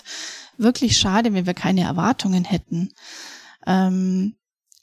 wirklich 0.58 0.98
schade, 0.98 1.34
wenn 1.34 1.46
wir 1.46 1.54
keine 1.54 1.82
Erwartungen 1.82 2.46
hätten. 2.46 2.94
Ähm, 3.66 4.36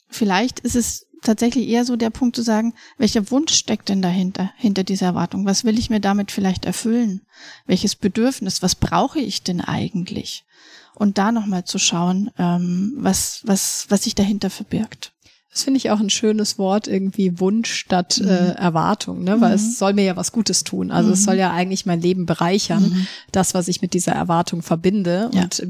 vielleicht 0.09 0.59
ist 0.59 0.75
es 0.75 1.07
tatsächlich 1.21 1.67
eher 1.67 1.85
so 1.85 1.95
der 1.95 2.11
Punkt 2.11 2.35
zu 2.35 2.41
sagen, 2.41 2.73
welcher 2.97 3.31
Wunsch 3.31 3.53
steckt 3.53 3.89
denn 3.89 4.01
dahinter, 4.01 4.51
hinter 4.57 4.83
dieser 4.83 5.07
Erwartung? 5.07 5.45
Was 5.45 5.63
will 5.63 5.77
ich 5.77 5.89
mir 5.89 5.99
damit 5.99 6.31
vielleicht 6.31 6.65
erfüllen? 6.65 7.21
Welches 7.65 7.95
Bedürfnis? 7.95 8.61
Was 8.61 8.75
brauche 8.75 9.19
ich 9.19 9.43
denn 9.43 9.61
eigentlich? 9.61 10.45
Und 10.93 11.17
da 11.17 11.31
nochmal 11.31 11.65
zu 11.65 11.79
schauen, 11.79 12.31
ähm, 12.37 12.93
was, 12.97 13.41
was, 13.43 13.85
was 13.89 14.03
sich 14.03 14.15
dahinter 14.15 14.49
verbirgt. 14.49 15.14
Das 15.55 15.63
finde 15.63 15.77
ich 15.77 15.89
auch 15.89 16.01
ein 16.01 16.09
schönes 16.09 16.57
Wort, 16.57 16.85
irgendwie 16.89 17.39
Wunsch 17.39 17.71
statt 17.73 18.19
mhm. 18.21 18.27
äh, 18.27 18.51
Erwartung, 18.55 19.23
ne? 19.23 19.39
weil 19.39 19.51
mhm. 19.51 19.55
es 19.55 19.79
soll 19.79 19.93
mir 19.93 20.03
ja 20.03 20.17
was 20.17 20.33
Gutes 20.33 20.65
tun. 20.65 20.91
Also 20.91 21.07
mhm. 21.07 21.13
es 21.13 21.23
soll 21.23 21.35
ja 21.35 21.53
eigentlich 21.53 21.85
mein 21.85 22.01
Leben 22.01 22.25
bereichern, 22.25 22.89
mhm. 22.89 23.07
das, 23.31 23.53
was 23.53 23.69
ich 23.69 23.81
mit 23.81 23.93
dieser 23.93 24.11
Erwartung 24.11 24.61
verbinde. 24.61 25.29
Ja. 25.33 25.43
Und 25.43 25.65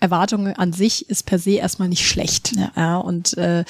Erwartung 0.00 0.46
an 0.46 0.72
sich 0.72 1.10
ist 1.10 1.26
per 1.26 1.38
se 1.38 1.56
erstmal 1.56 1.90
nicht 1.90 2.08
schlecht. 2.08 2.56
Ja. 2.56 2.72
ja 2.74 2.96
und 2.96 3.36
äh, 3.36 3.66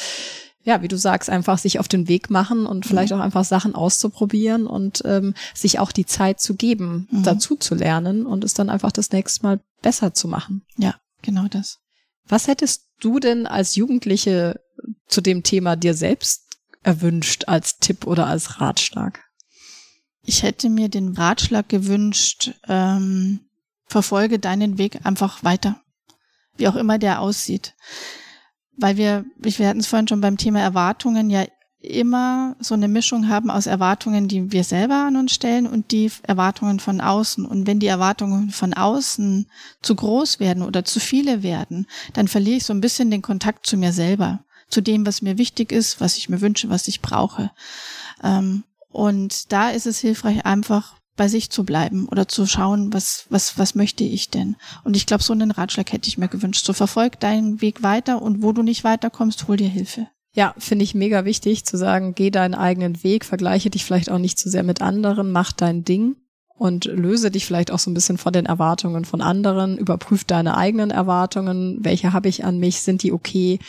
ja, 0.63 0.81
wie 0.81 0.87
du 0.87 0.97
sagst, 0.97 1.29
einfach 1.29 1.59
sich 1.59 1.81
auf 1.81 1.89
den 1.89 2.07
Weg 2.07 2.31
machen 2.31 2.65
und 2.65 2.87
vielleicht 2.87 3.13
mhm. 3.13 3.19
auch 3.19 3.25
einfach 3.25 3.45
Sachen 3.45 3.75
auszuprobieren 3.75 4.69
und 4.69 5.03
ähm, 5.07 5.35
sich 5.55 5.81
auch 5.81 5.91
die 5.91 6.07
Zeit 6.07 6.39
zu 6.39 6.55
geben, 6.55 7.09
mhm. 7.11 7.25
dazu 7.25 7.57
zu 7.57 7.75
lernen 7.75 8.27
und 8.27 8.45
es 8.45 8.55
dann 8.55 8.71
einfach 8.71 8.93
das 8.93 9.11
nächste 9.11 9.43
Mal 9.43 9.61
besser 9.83 10.15
zu 10.15 10.29
machen. 10.29 10.63
Ja, 10.77 10.95
genau 11.21 11.47
das. 11.51 11.79
Was 12.29 12.47
hättest 12.47 12.85
du 13.01 13.19
denn 13.19 13.47
als 13.47 13.75
Jugendliche 13.75 14.61
zu 15.07 15.21
dem 15.21 15.43
Thema 15.43 15.77
dir 15.77 15.95
selbst 15.95 16.45
erwünscht 16.83 17.45
als 17.47 17.79
Tipp 17.79 18.07
oder 18.07 18.27
als 18.27 18.61
Ratschlag? 18.61 19.21
Ich 20.23 20.43
hätte 20.43 20.69
mir 20.69 20.89
den 20.89 21.15
Ratschlag 21.15 21.69
gewünscht, 21.69 22.53
ähm, 22.69 23.41
verfolge 23.87 24.39
deinen 24.39 24.79
Weg 24.79 25.05
einfach 25.07 25.43
weiter, 25.43 25.81
wie 26.57 26.69
auch 26.69 26.77
immer 26.77 26.99
der 26.99 27.21
aussieht. 27.21 27.75
Weil 28.77 28.97
wir, 28.97 29.25
wir 29.37 29.69
hatten 29.69 29.81
es 29.81 29.87
vorhin 29.87 30.07
schon 30.07 30.21
beim 30.21 30.37
Thema 30.37 30.61
Erwartungen, 30.61 31.31
ja 31.31 31.45
immer 31.81 32.57
so 32.59 32.75
eine 32.75 32.89
Mischung 32.89 33.29
haben 33.29 33.51
aus 33.51 33.67
Erwartungen, 33.67 34.27
die 34.27 34.51
wir 34.51 34.65
selber 34.65 35.07
an 35.07 35.17
uns 35.17 35.33
stellen 35.33 35.67
und 35.67 35.93
die 35.93 36.11
Erwartungen 36.25 36.81
von 36.81 37.01
außen. 37.01 37.47
Und 37.47 37.67
wenn 37.67 37.79
die 37.79 37.87
Erwartungen 37.87 38.51
von 38.51 38.75
außen 38.75 39.47
zu 39.81 39.95
groß 39.95 40.41
werden 40.41 40.63
oder 40.63 40.85
zu 40.85 40.99
viele 40.99 41.43
werden, 41.43 41.87
dann 42.15 42.27
verliere 42.27 42.57
ich 42.57 42.65
so 42.65 42.73
ein 42.73 42.81
bisschen 42.81 43.11
den 43.11 43.23
Kontakt 43.23 43.67
zu 43.67 43.77
mir 43.77 43.93
selber, 43.93 44.45
zu 44.69 44.81
dem, 44.81 45.07
was 45.07 45.23
mir 45.23 45.39
wichtig 45.39 45.73
ist, 45.73 46.01
was 46.01 46.17
ich 46.17 46.29
mir 46.29 46.41
wünsche, 46.41 46.69
was 46.69 46.89
ich 46.89 47.01
brauche. 47.01 47.51
Ähm, 48.23 48.65
und 48.91 49.53
da 49.53 49.71
ist 49.71 49.87
es 49.87 49.99
hilfreich, 49.99 50.45
einfach 50.47 50.97
bei 51.17 51.29
sich 51.29 51.51
zu 51.51 51.65
bleiben 51.65 52.09
oder 52.09 52.29
zu 52.29 52.47
schauen, 52.47 52.93
was, 52.93 53.27
was, 53.29 53.59
was 53.59 53.75
möchte 53.75 54.05
ich 54.05 54.31
denn? 54.31 54.57
Und 54.85 54.97
ich 54.97 55.05
glaube, 55.05 55.23
so 55.23 55.33
einen 55.33 55.51
Ratschlag 55.51 55.93
hätte 55.93 56.09
ich 56.09 56.17
mir 56.17 56.29
gewünscht. 56.29 56.65
So 56.65 56.73
verfolg 56.73 57.19
deinen 57.21 57.61
Weg 57.61 57.83
weiter 57.83 58.23
und 58.23 58.43
wo 58.43 58.53
du 58.53 58.63
nicht 58.63 58.85
weiterkommst, 58.85 59.49
hol 59.49 59.57
dir 59.57 59.69
Hilfe. 59.69 60.09
Ja, 60.33 60.55
finde 60.59 60.85
ich 60.85 60.95
mega 60.95 61.25
wichtig 61.25 61.65
zu 61.65 61.77
sagen, 61.77 62.15
geh 62.15 62.31
deinen 62.31 62.55
eigenen 62.55 63.03
Weg, 63.03 63.25
vergleiche 63.25 63.71
dich 63.71 63.85
vielleicht 63.85 64.11
auch 64.11 64.19
nicht 64.19 64.39
zu 64.39 64.49
sehr 64.49 64.63
mit 64.63 64.81
anderen, 64.81 65.33
mach 65.33 65.53
dein 65.53 65.85
Ding 65.85 66.17
und 66.59 66.85
löse 66.87 67.31
dich 67.31 67.47
vielleicht 67.47 67.71
auch 67.71 67.79
so 67.79 67.91
ein 67.91 67.95
bisschen 67.95 68.19
von 68.19 68.33
den 68.33 68.47
Erwartungen 68.47 69.05
von 69.05 69.21
anderen, 69.21 69.79
überprüf 69.79 70.25
deine 70.25 70.57
eigenen 70.57 70.91
Erwartungen, 70.91 71.79
welche 71.81 72.13
habe 72.13 72.29
ich 72.29 72.45
an 72.45 72.59
mich, 72.59 72.81
sind 72.81 73.03
die 73.03 73.13
okay? 73.13 73.61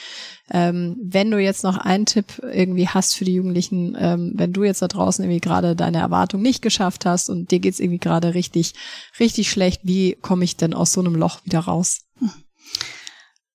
Ähm, 0.52 0.98
wenn 1.02 1.30
du 1.30 1.38
jetzt 1.38 1.64
noch 1.64 1.78
einen 1.78 2.08
Tipp 2.08 2.42
irgendwie 2.42 2.88
hast 2.88 3.16
für 3.16 3.26
die 3.26 3.36
Jugendlichen, 3.36 3.96
ähm, 4.00 4.34
wenn 4.36 4.52
du 4.52 4.64
jetzt 4.64 4.82
da 4.82 4.88
draußen 4.88 5.24
irgendwie 5.24 5.40
gerade 5.40 5.76
deine 5.76 6.00
Erwartung 6.00 6.42
nicht 6.42 6.64
geschafft 6.64 7.06
hast 7.06 7.30
und 7.30 7.52
dir 7.52 7.60
geht's 7.60 7.80
irgendwie 7.80 8.00
gerade 8.00 8.34
richtig, 8.34 8.74
richtig 9.20 9.52
schlecht, 9.52 9.82
wie 9.84 10.18
komme 10.20 10.44
ich 10.44 10.58
denn 10.58 10.74
aus 10.74 10.92
so 10.92 11.02
einem 11.02 11.16
Loch 11.16 11.46
wieder 11.46 11.60
raus? 11.60 12.09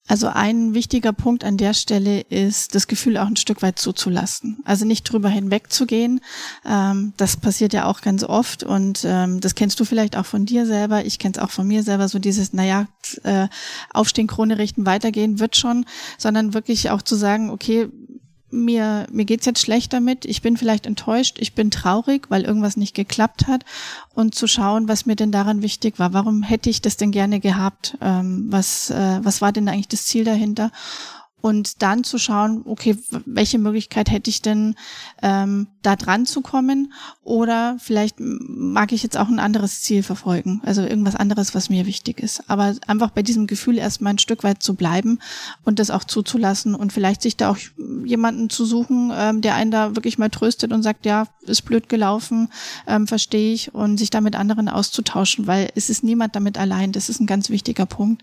Also 0.06 0.28
ein 0.28 0.74
wichtiger 0.74 1.14
Punkt 1.14 1.44
an 1.44 1.56
der 1.56 1.72
Stelle 1.72 2.20
ist, 2.20 2.74
das 2.74 2.88
Gefühl 2.88 3.16
auch 3.16 3.26
ein 3.26 3.36
Stück 3.36 3.62
weit 3.62 3.78
zuzulassen. 3.78 4.58
Also 4.64 4.84
nicht 4.84 5.04
drüber 5.04 5.30
hinwegzugehen. 5.30 6.20
Ähm, 6.66 7.14
das 7.16 7.38
passiert 7.38 7.72
ja 7.72 7.86
auch 7.86 8.02
ganz 8.02 8.22
oft 8.22 8.64
und 8.64 9.02
ähm, 9.06 9.40
das 9.40 9.54
kennst 9.54 9.80
du 9.80 9.86
vielleicht 9.86 10.18
auch 10.18 10.26
von 10.26 10.44
dir 10.44 10.66
selber. 10.66 11.06
Ich 11.06 11.18
kenne 11.18 11.32
es 11.36 11.42
auch 11.42 11.50
von 11.50 11.66
mir 11.66 11.82
selber, 11.82 12.08
so 12.08 12.18
dieses, 12.18 12.52
naja, 12.52 12.86
äh, 13.22 13.48
aufstehen, 13.94 14.26
Krone 14.26 14.58
richten, 14.58 14.84
weitergehen 14.84 15.40
wird 15.40 15.56
schon, 15.56 15.86
sondern 16.18 16.52
wirklich 16.52 16.90
auch 16.90 17.00
zu 17.00 17.16
sagen, 17.16 17.48
okay, 17.48 17.88
mir, 18.54 19.06
mir 19.10 19.24
geht's 19.24 19.46
jetzt 19.46 19.60
schlecht 19.60 19.92
damit, 19.92 20.24
ich 20.24 20.42
bin 20.42 20.56
vielleicht 20.56 20.86
enttäuscht, 20.86 21.36
ich 21.40 21.54
bin 21.54 21.70
traurig, 21.70 22.30
weil 22.30 22.42
irgendwas 22.42 22.76
nicht 22.76 22.94
geklappt 22.94 23.46
hat 23.46 23.64
und 24.14 24.34
zu 24.34 24.46
schauen, 24.46 24.88
was 24.88 25.06
mir 25.06 25.16
denn 25.16 25.32
daran 25.32 25.62
wichtig 25.62 25.98
war. 25.98 26.12
Warum 26.12 26.42
hätte 26.42 26.70
ich 26.70 26.80
das 26.80 26.96
denn 26.96 27.10
gerne 27.10 27.40
gehabt? 27.40 27.98
Ähm, 28.00 28.46
was, 28.50 28.90
äh, 28.90 29.20
was 29.22 29.40
war 29.40 29.52
denn 29.52 29.68
eigentlich 29.68 29.88
das 29.88 30.04
Ziel 30.04 30.24
dahinter? 30.24 30.70
Und 31.44 31.82
dann 31.82 32.04
zu 32.04 32.16
schauen, 32.16 32.62
okay, 32.64 32.96
welche 33.26 33.58
Möglichkeit 33.58 34.10
hätte 34.10 34.30
ich 34.30 34.40
denn, 34.40 34.76
ähm, 35.20 35.66
da 35.82 35.94
dran 35.94 36.24
zu 36.24 36.40
kommen 36.40 36.94
oder 37.22 37.76
vielleicht 37.78 38.16
mag 38.18 38.92
ich 38.92 39.02
jetzt 39.02 39.18
auch 39.18 39.28
ein 39.28 39.38
anderes 39.38 39.82
Ziel 39.82 40.02
verfolgen, 40.02 40.62
also 40.64 40.80
irgendwas 40.80 41.16
anderes, 41.16 41.54
was 41.54 41.68
mir 41.68 41.84
wichtig 41.84 42.20
ist. 42.20 42.48
Aber 42.48 42.74
einfach 42.86 43.10
bei 43.10 43.22
diesem 43.22 43.46
Gefühl 43.46 43.76
erstmal 43.76 44.14
ein 44.14 44.18
Stück 44.18 44.42
weit 44.42 44.62
zu 44.62 44.74
bleiben 44.74 45.18
und 45.64 45.78
das 45.80 45.90
auch 45.90 46.04
zuzulassen 46.04 46.74
und 46.74 46.94
vielleicht 46.94 47.20
sich 47.20 47.36
da 47.36 47.50
auch 47.50 47.58
jemanden 48.06 48.48
zu 48.48 48.64
suchen, 48.64 49.12
ähm, 49.14 49.42
der 49.42 49.54
einen 49.54 49.70
da 49.70 49.94
wirklich 49.94 50.16
mal 50.16 50.30
tröstet 50.30 50.72
und 50.72 50.82
sagt, 50.82 51.04
ja, 51.04 51.26
ist 51.42 51.66
blöd 51.66 51.90
gelaufen, 51.90 52.48
ähm, 52.86 53.06
verstehe 53.06 53.52
ich 53.52 53.74
und 53.74 53.98
sich 53.98 54.08
da 54.08 54.22
mit 54.22 54.34
anderen 54.34 54.70
auszutauschen, 54.70 55.46
weil 55.46 55.70
es 55.74 55.90
ist 55.90 56.04
niemand 56.04 56.34
damit 56.36 56.56
allein. 56.56 56.92
Das 56.92 57.10
ist 57.10 57.20
ein 57.20 57.26
ganz 57.26 57.50
wichtiger 57.50 57.84
Punkt. 57.84 58.22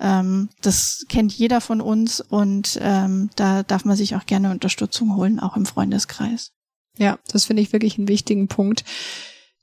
Ähm, 0.00 0.48
das 0.62 1.06
kennt 1.08 1.32
jeder 1.32 1.60
von 1.60 1.80
uns 1.80 2.20
und 2.20 2.78
ähm, 2.82 3.30
da 3.36 3.62
darf 3.62 3.84
man 3.84 3.96
sich 3.96 4.14
auch 4.14 4.26
gerne 4.26 4.50
Unterstützung 4.50 5.16
holen, 5.16 5.40
auch 5.40 5.56
im 5.56 5.66
Freundeskreis. 5.66 6.52
Ja, 6.98 7.18
das 7.30 7.44
finde 7.44 7.62
ich 7.62 7.72
wirklich 7.72 7.98
einen 7.98 8.08
wichtigen 8.08 8.48
Punkt. 8.48 8.84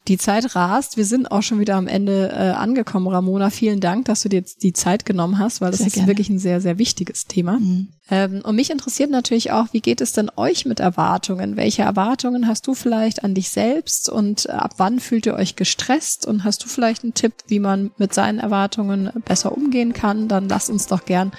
Die 0.08 0.18
Zeit 0.18 0.56
rast. 0.56 0.98
Wir 0.98 1.06
sind 1.06 1.32
auch 1.32 1.44
schon 1.44 1.60
wieder 1.60 1.76
am 1.76 1.88
Ende 1.88 2.30
äh, 2.30 2.52
angekommen, 2.52 3.08
Ramona. 3.08 3.50
Vielen 3.50 3.80
Dank, 3.80 4.06
dass 4.06 4.22
du 4.22 4.30
dir 4.30 4.38
jetzt 4.38 4.62
die 4.62 4.74
Zeit 4.74 5.06
genommen 5.06 5.40
hast, 5.40 5.62
weil 5.62 5.72
das 5.72 5.78
sehr 5.78 5.88
ist 5.88 5.94
gerne. 5.94 6.08
wirklich 6.08 6.30
ein 6.30 6.40
sehr, 6.40 6.60
sehr 6.60 6.78
wichtiges 6.78 7.26
Thema. 7.26 7.60
Mhm. 7.60 7.88
Ähm, 8.12 8.42
und 8.44 8.56
mich 8.56 8.70
interessiert 8.70 9.10
natürlich 9.10 9.52
auch, 9.52 9.68
wie 9.72 9.80
geht 9.80 10.02
es 10.02 10.12
denn 10.12 10.30
euch 10.36 10.66
mit 10.66 10.82
Erwartungen? 10.82 11.56
Welche 11.56 11.84
Erwartungen 11.84 12.48
hast 12.48 12.68
du 12.68 12.74
vielleicht 12.74 13.24
an 13.24 13.34
dich 13.34 13.50
selbst 13.50 14.10
und 14.10 14.50
ab 14.50 14.74
wann 14.78 15.00
fühlt 15.00 15.26
ihr 15.26 15.36
euch 15.36 15.56
gestresst? 15.56 16.28
Und 16.28 16.44
hast 16.44 16.62
du 16.64 16.68
vielleicht 16.68 17.04
einen 17.04 17.14
Tipp, 17.14 17.34
wie 17.48 17.60
man 17.60 17.92
mit 17.98 18.14
seinen 18.14 18.40
Erwartungen 18.40 19.10
besser 19.26 19.56
umgehen 19.56 19.94
kann? 19.94 20.28
Dann 20.28 20.50
lasst 20.50 20.70
uns 20.70 20.88
doch 20.88 21.06
gern 21.06 21.32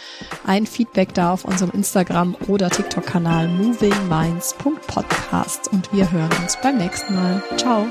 ein 0.46 0.64
Feedback 0.66 1.12
da 1.12 1.32
auf 1.32 1.44
unserem 1.44 1.72
Instagram 1.72 2.34
oder 2.48 2.70
TikTok-Kanal 2.70 3.48
movingminds.podcast 3.48 5.68
und 5.68 5.92
wir 5.92 6.10
hören 6.10 6.30
uns 6.42 6.56
beim 6.62 6.78
nächsten 6.78 7.14
Mal. 7.14 7.42
Ciao! 7.56 7.86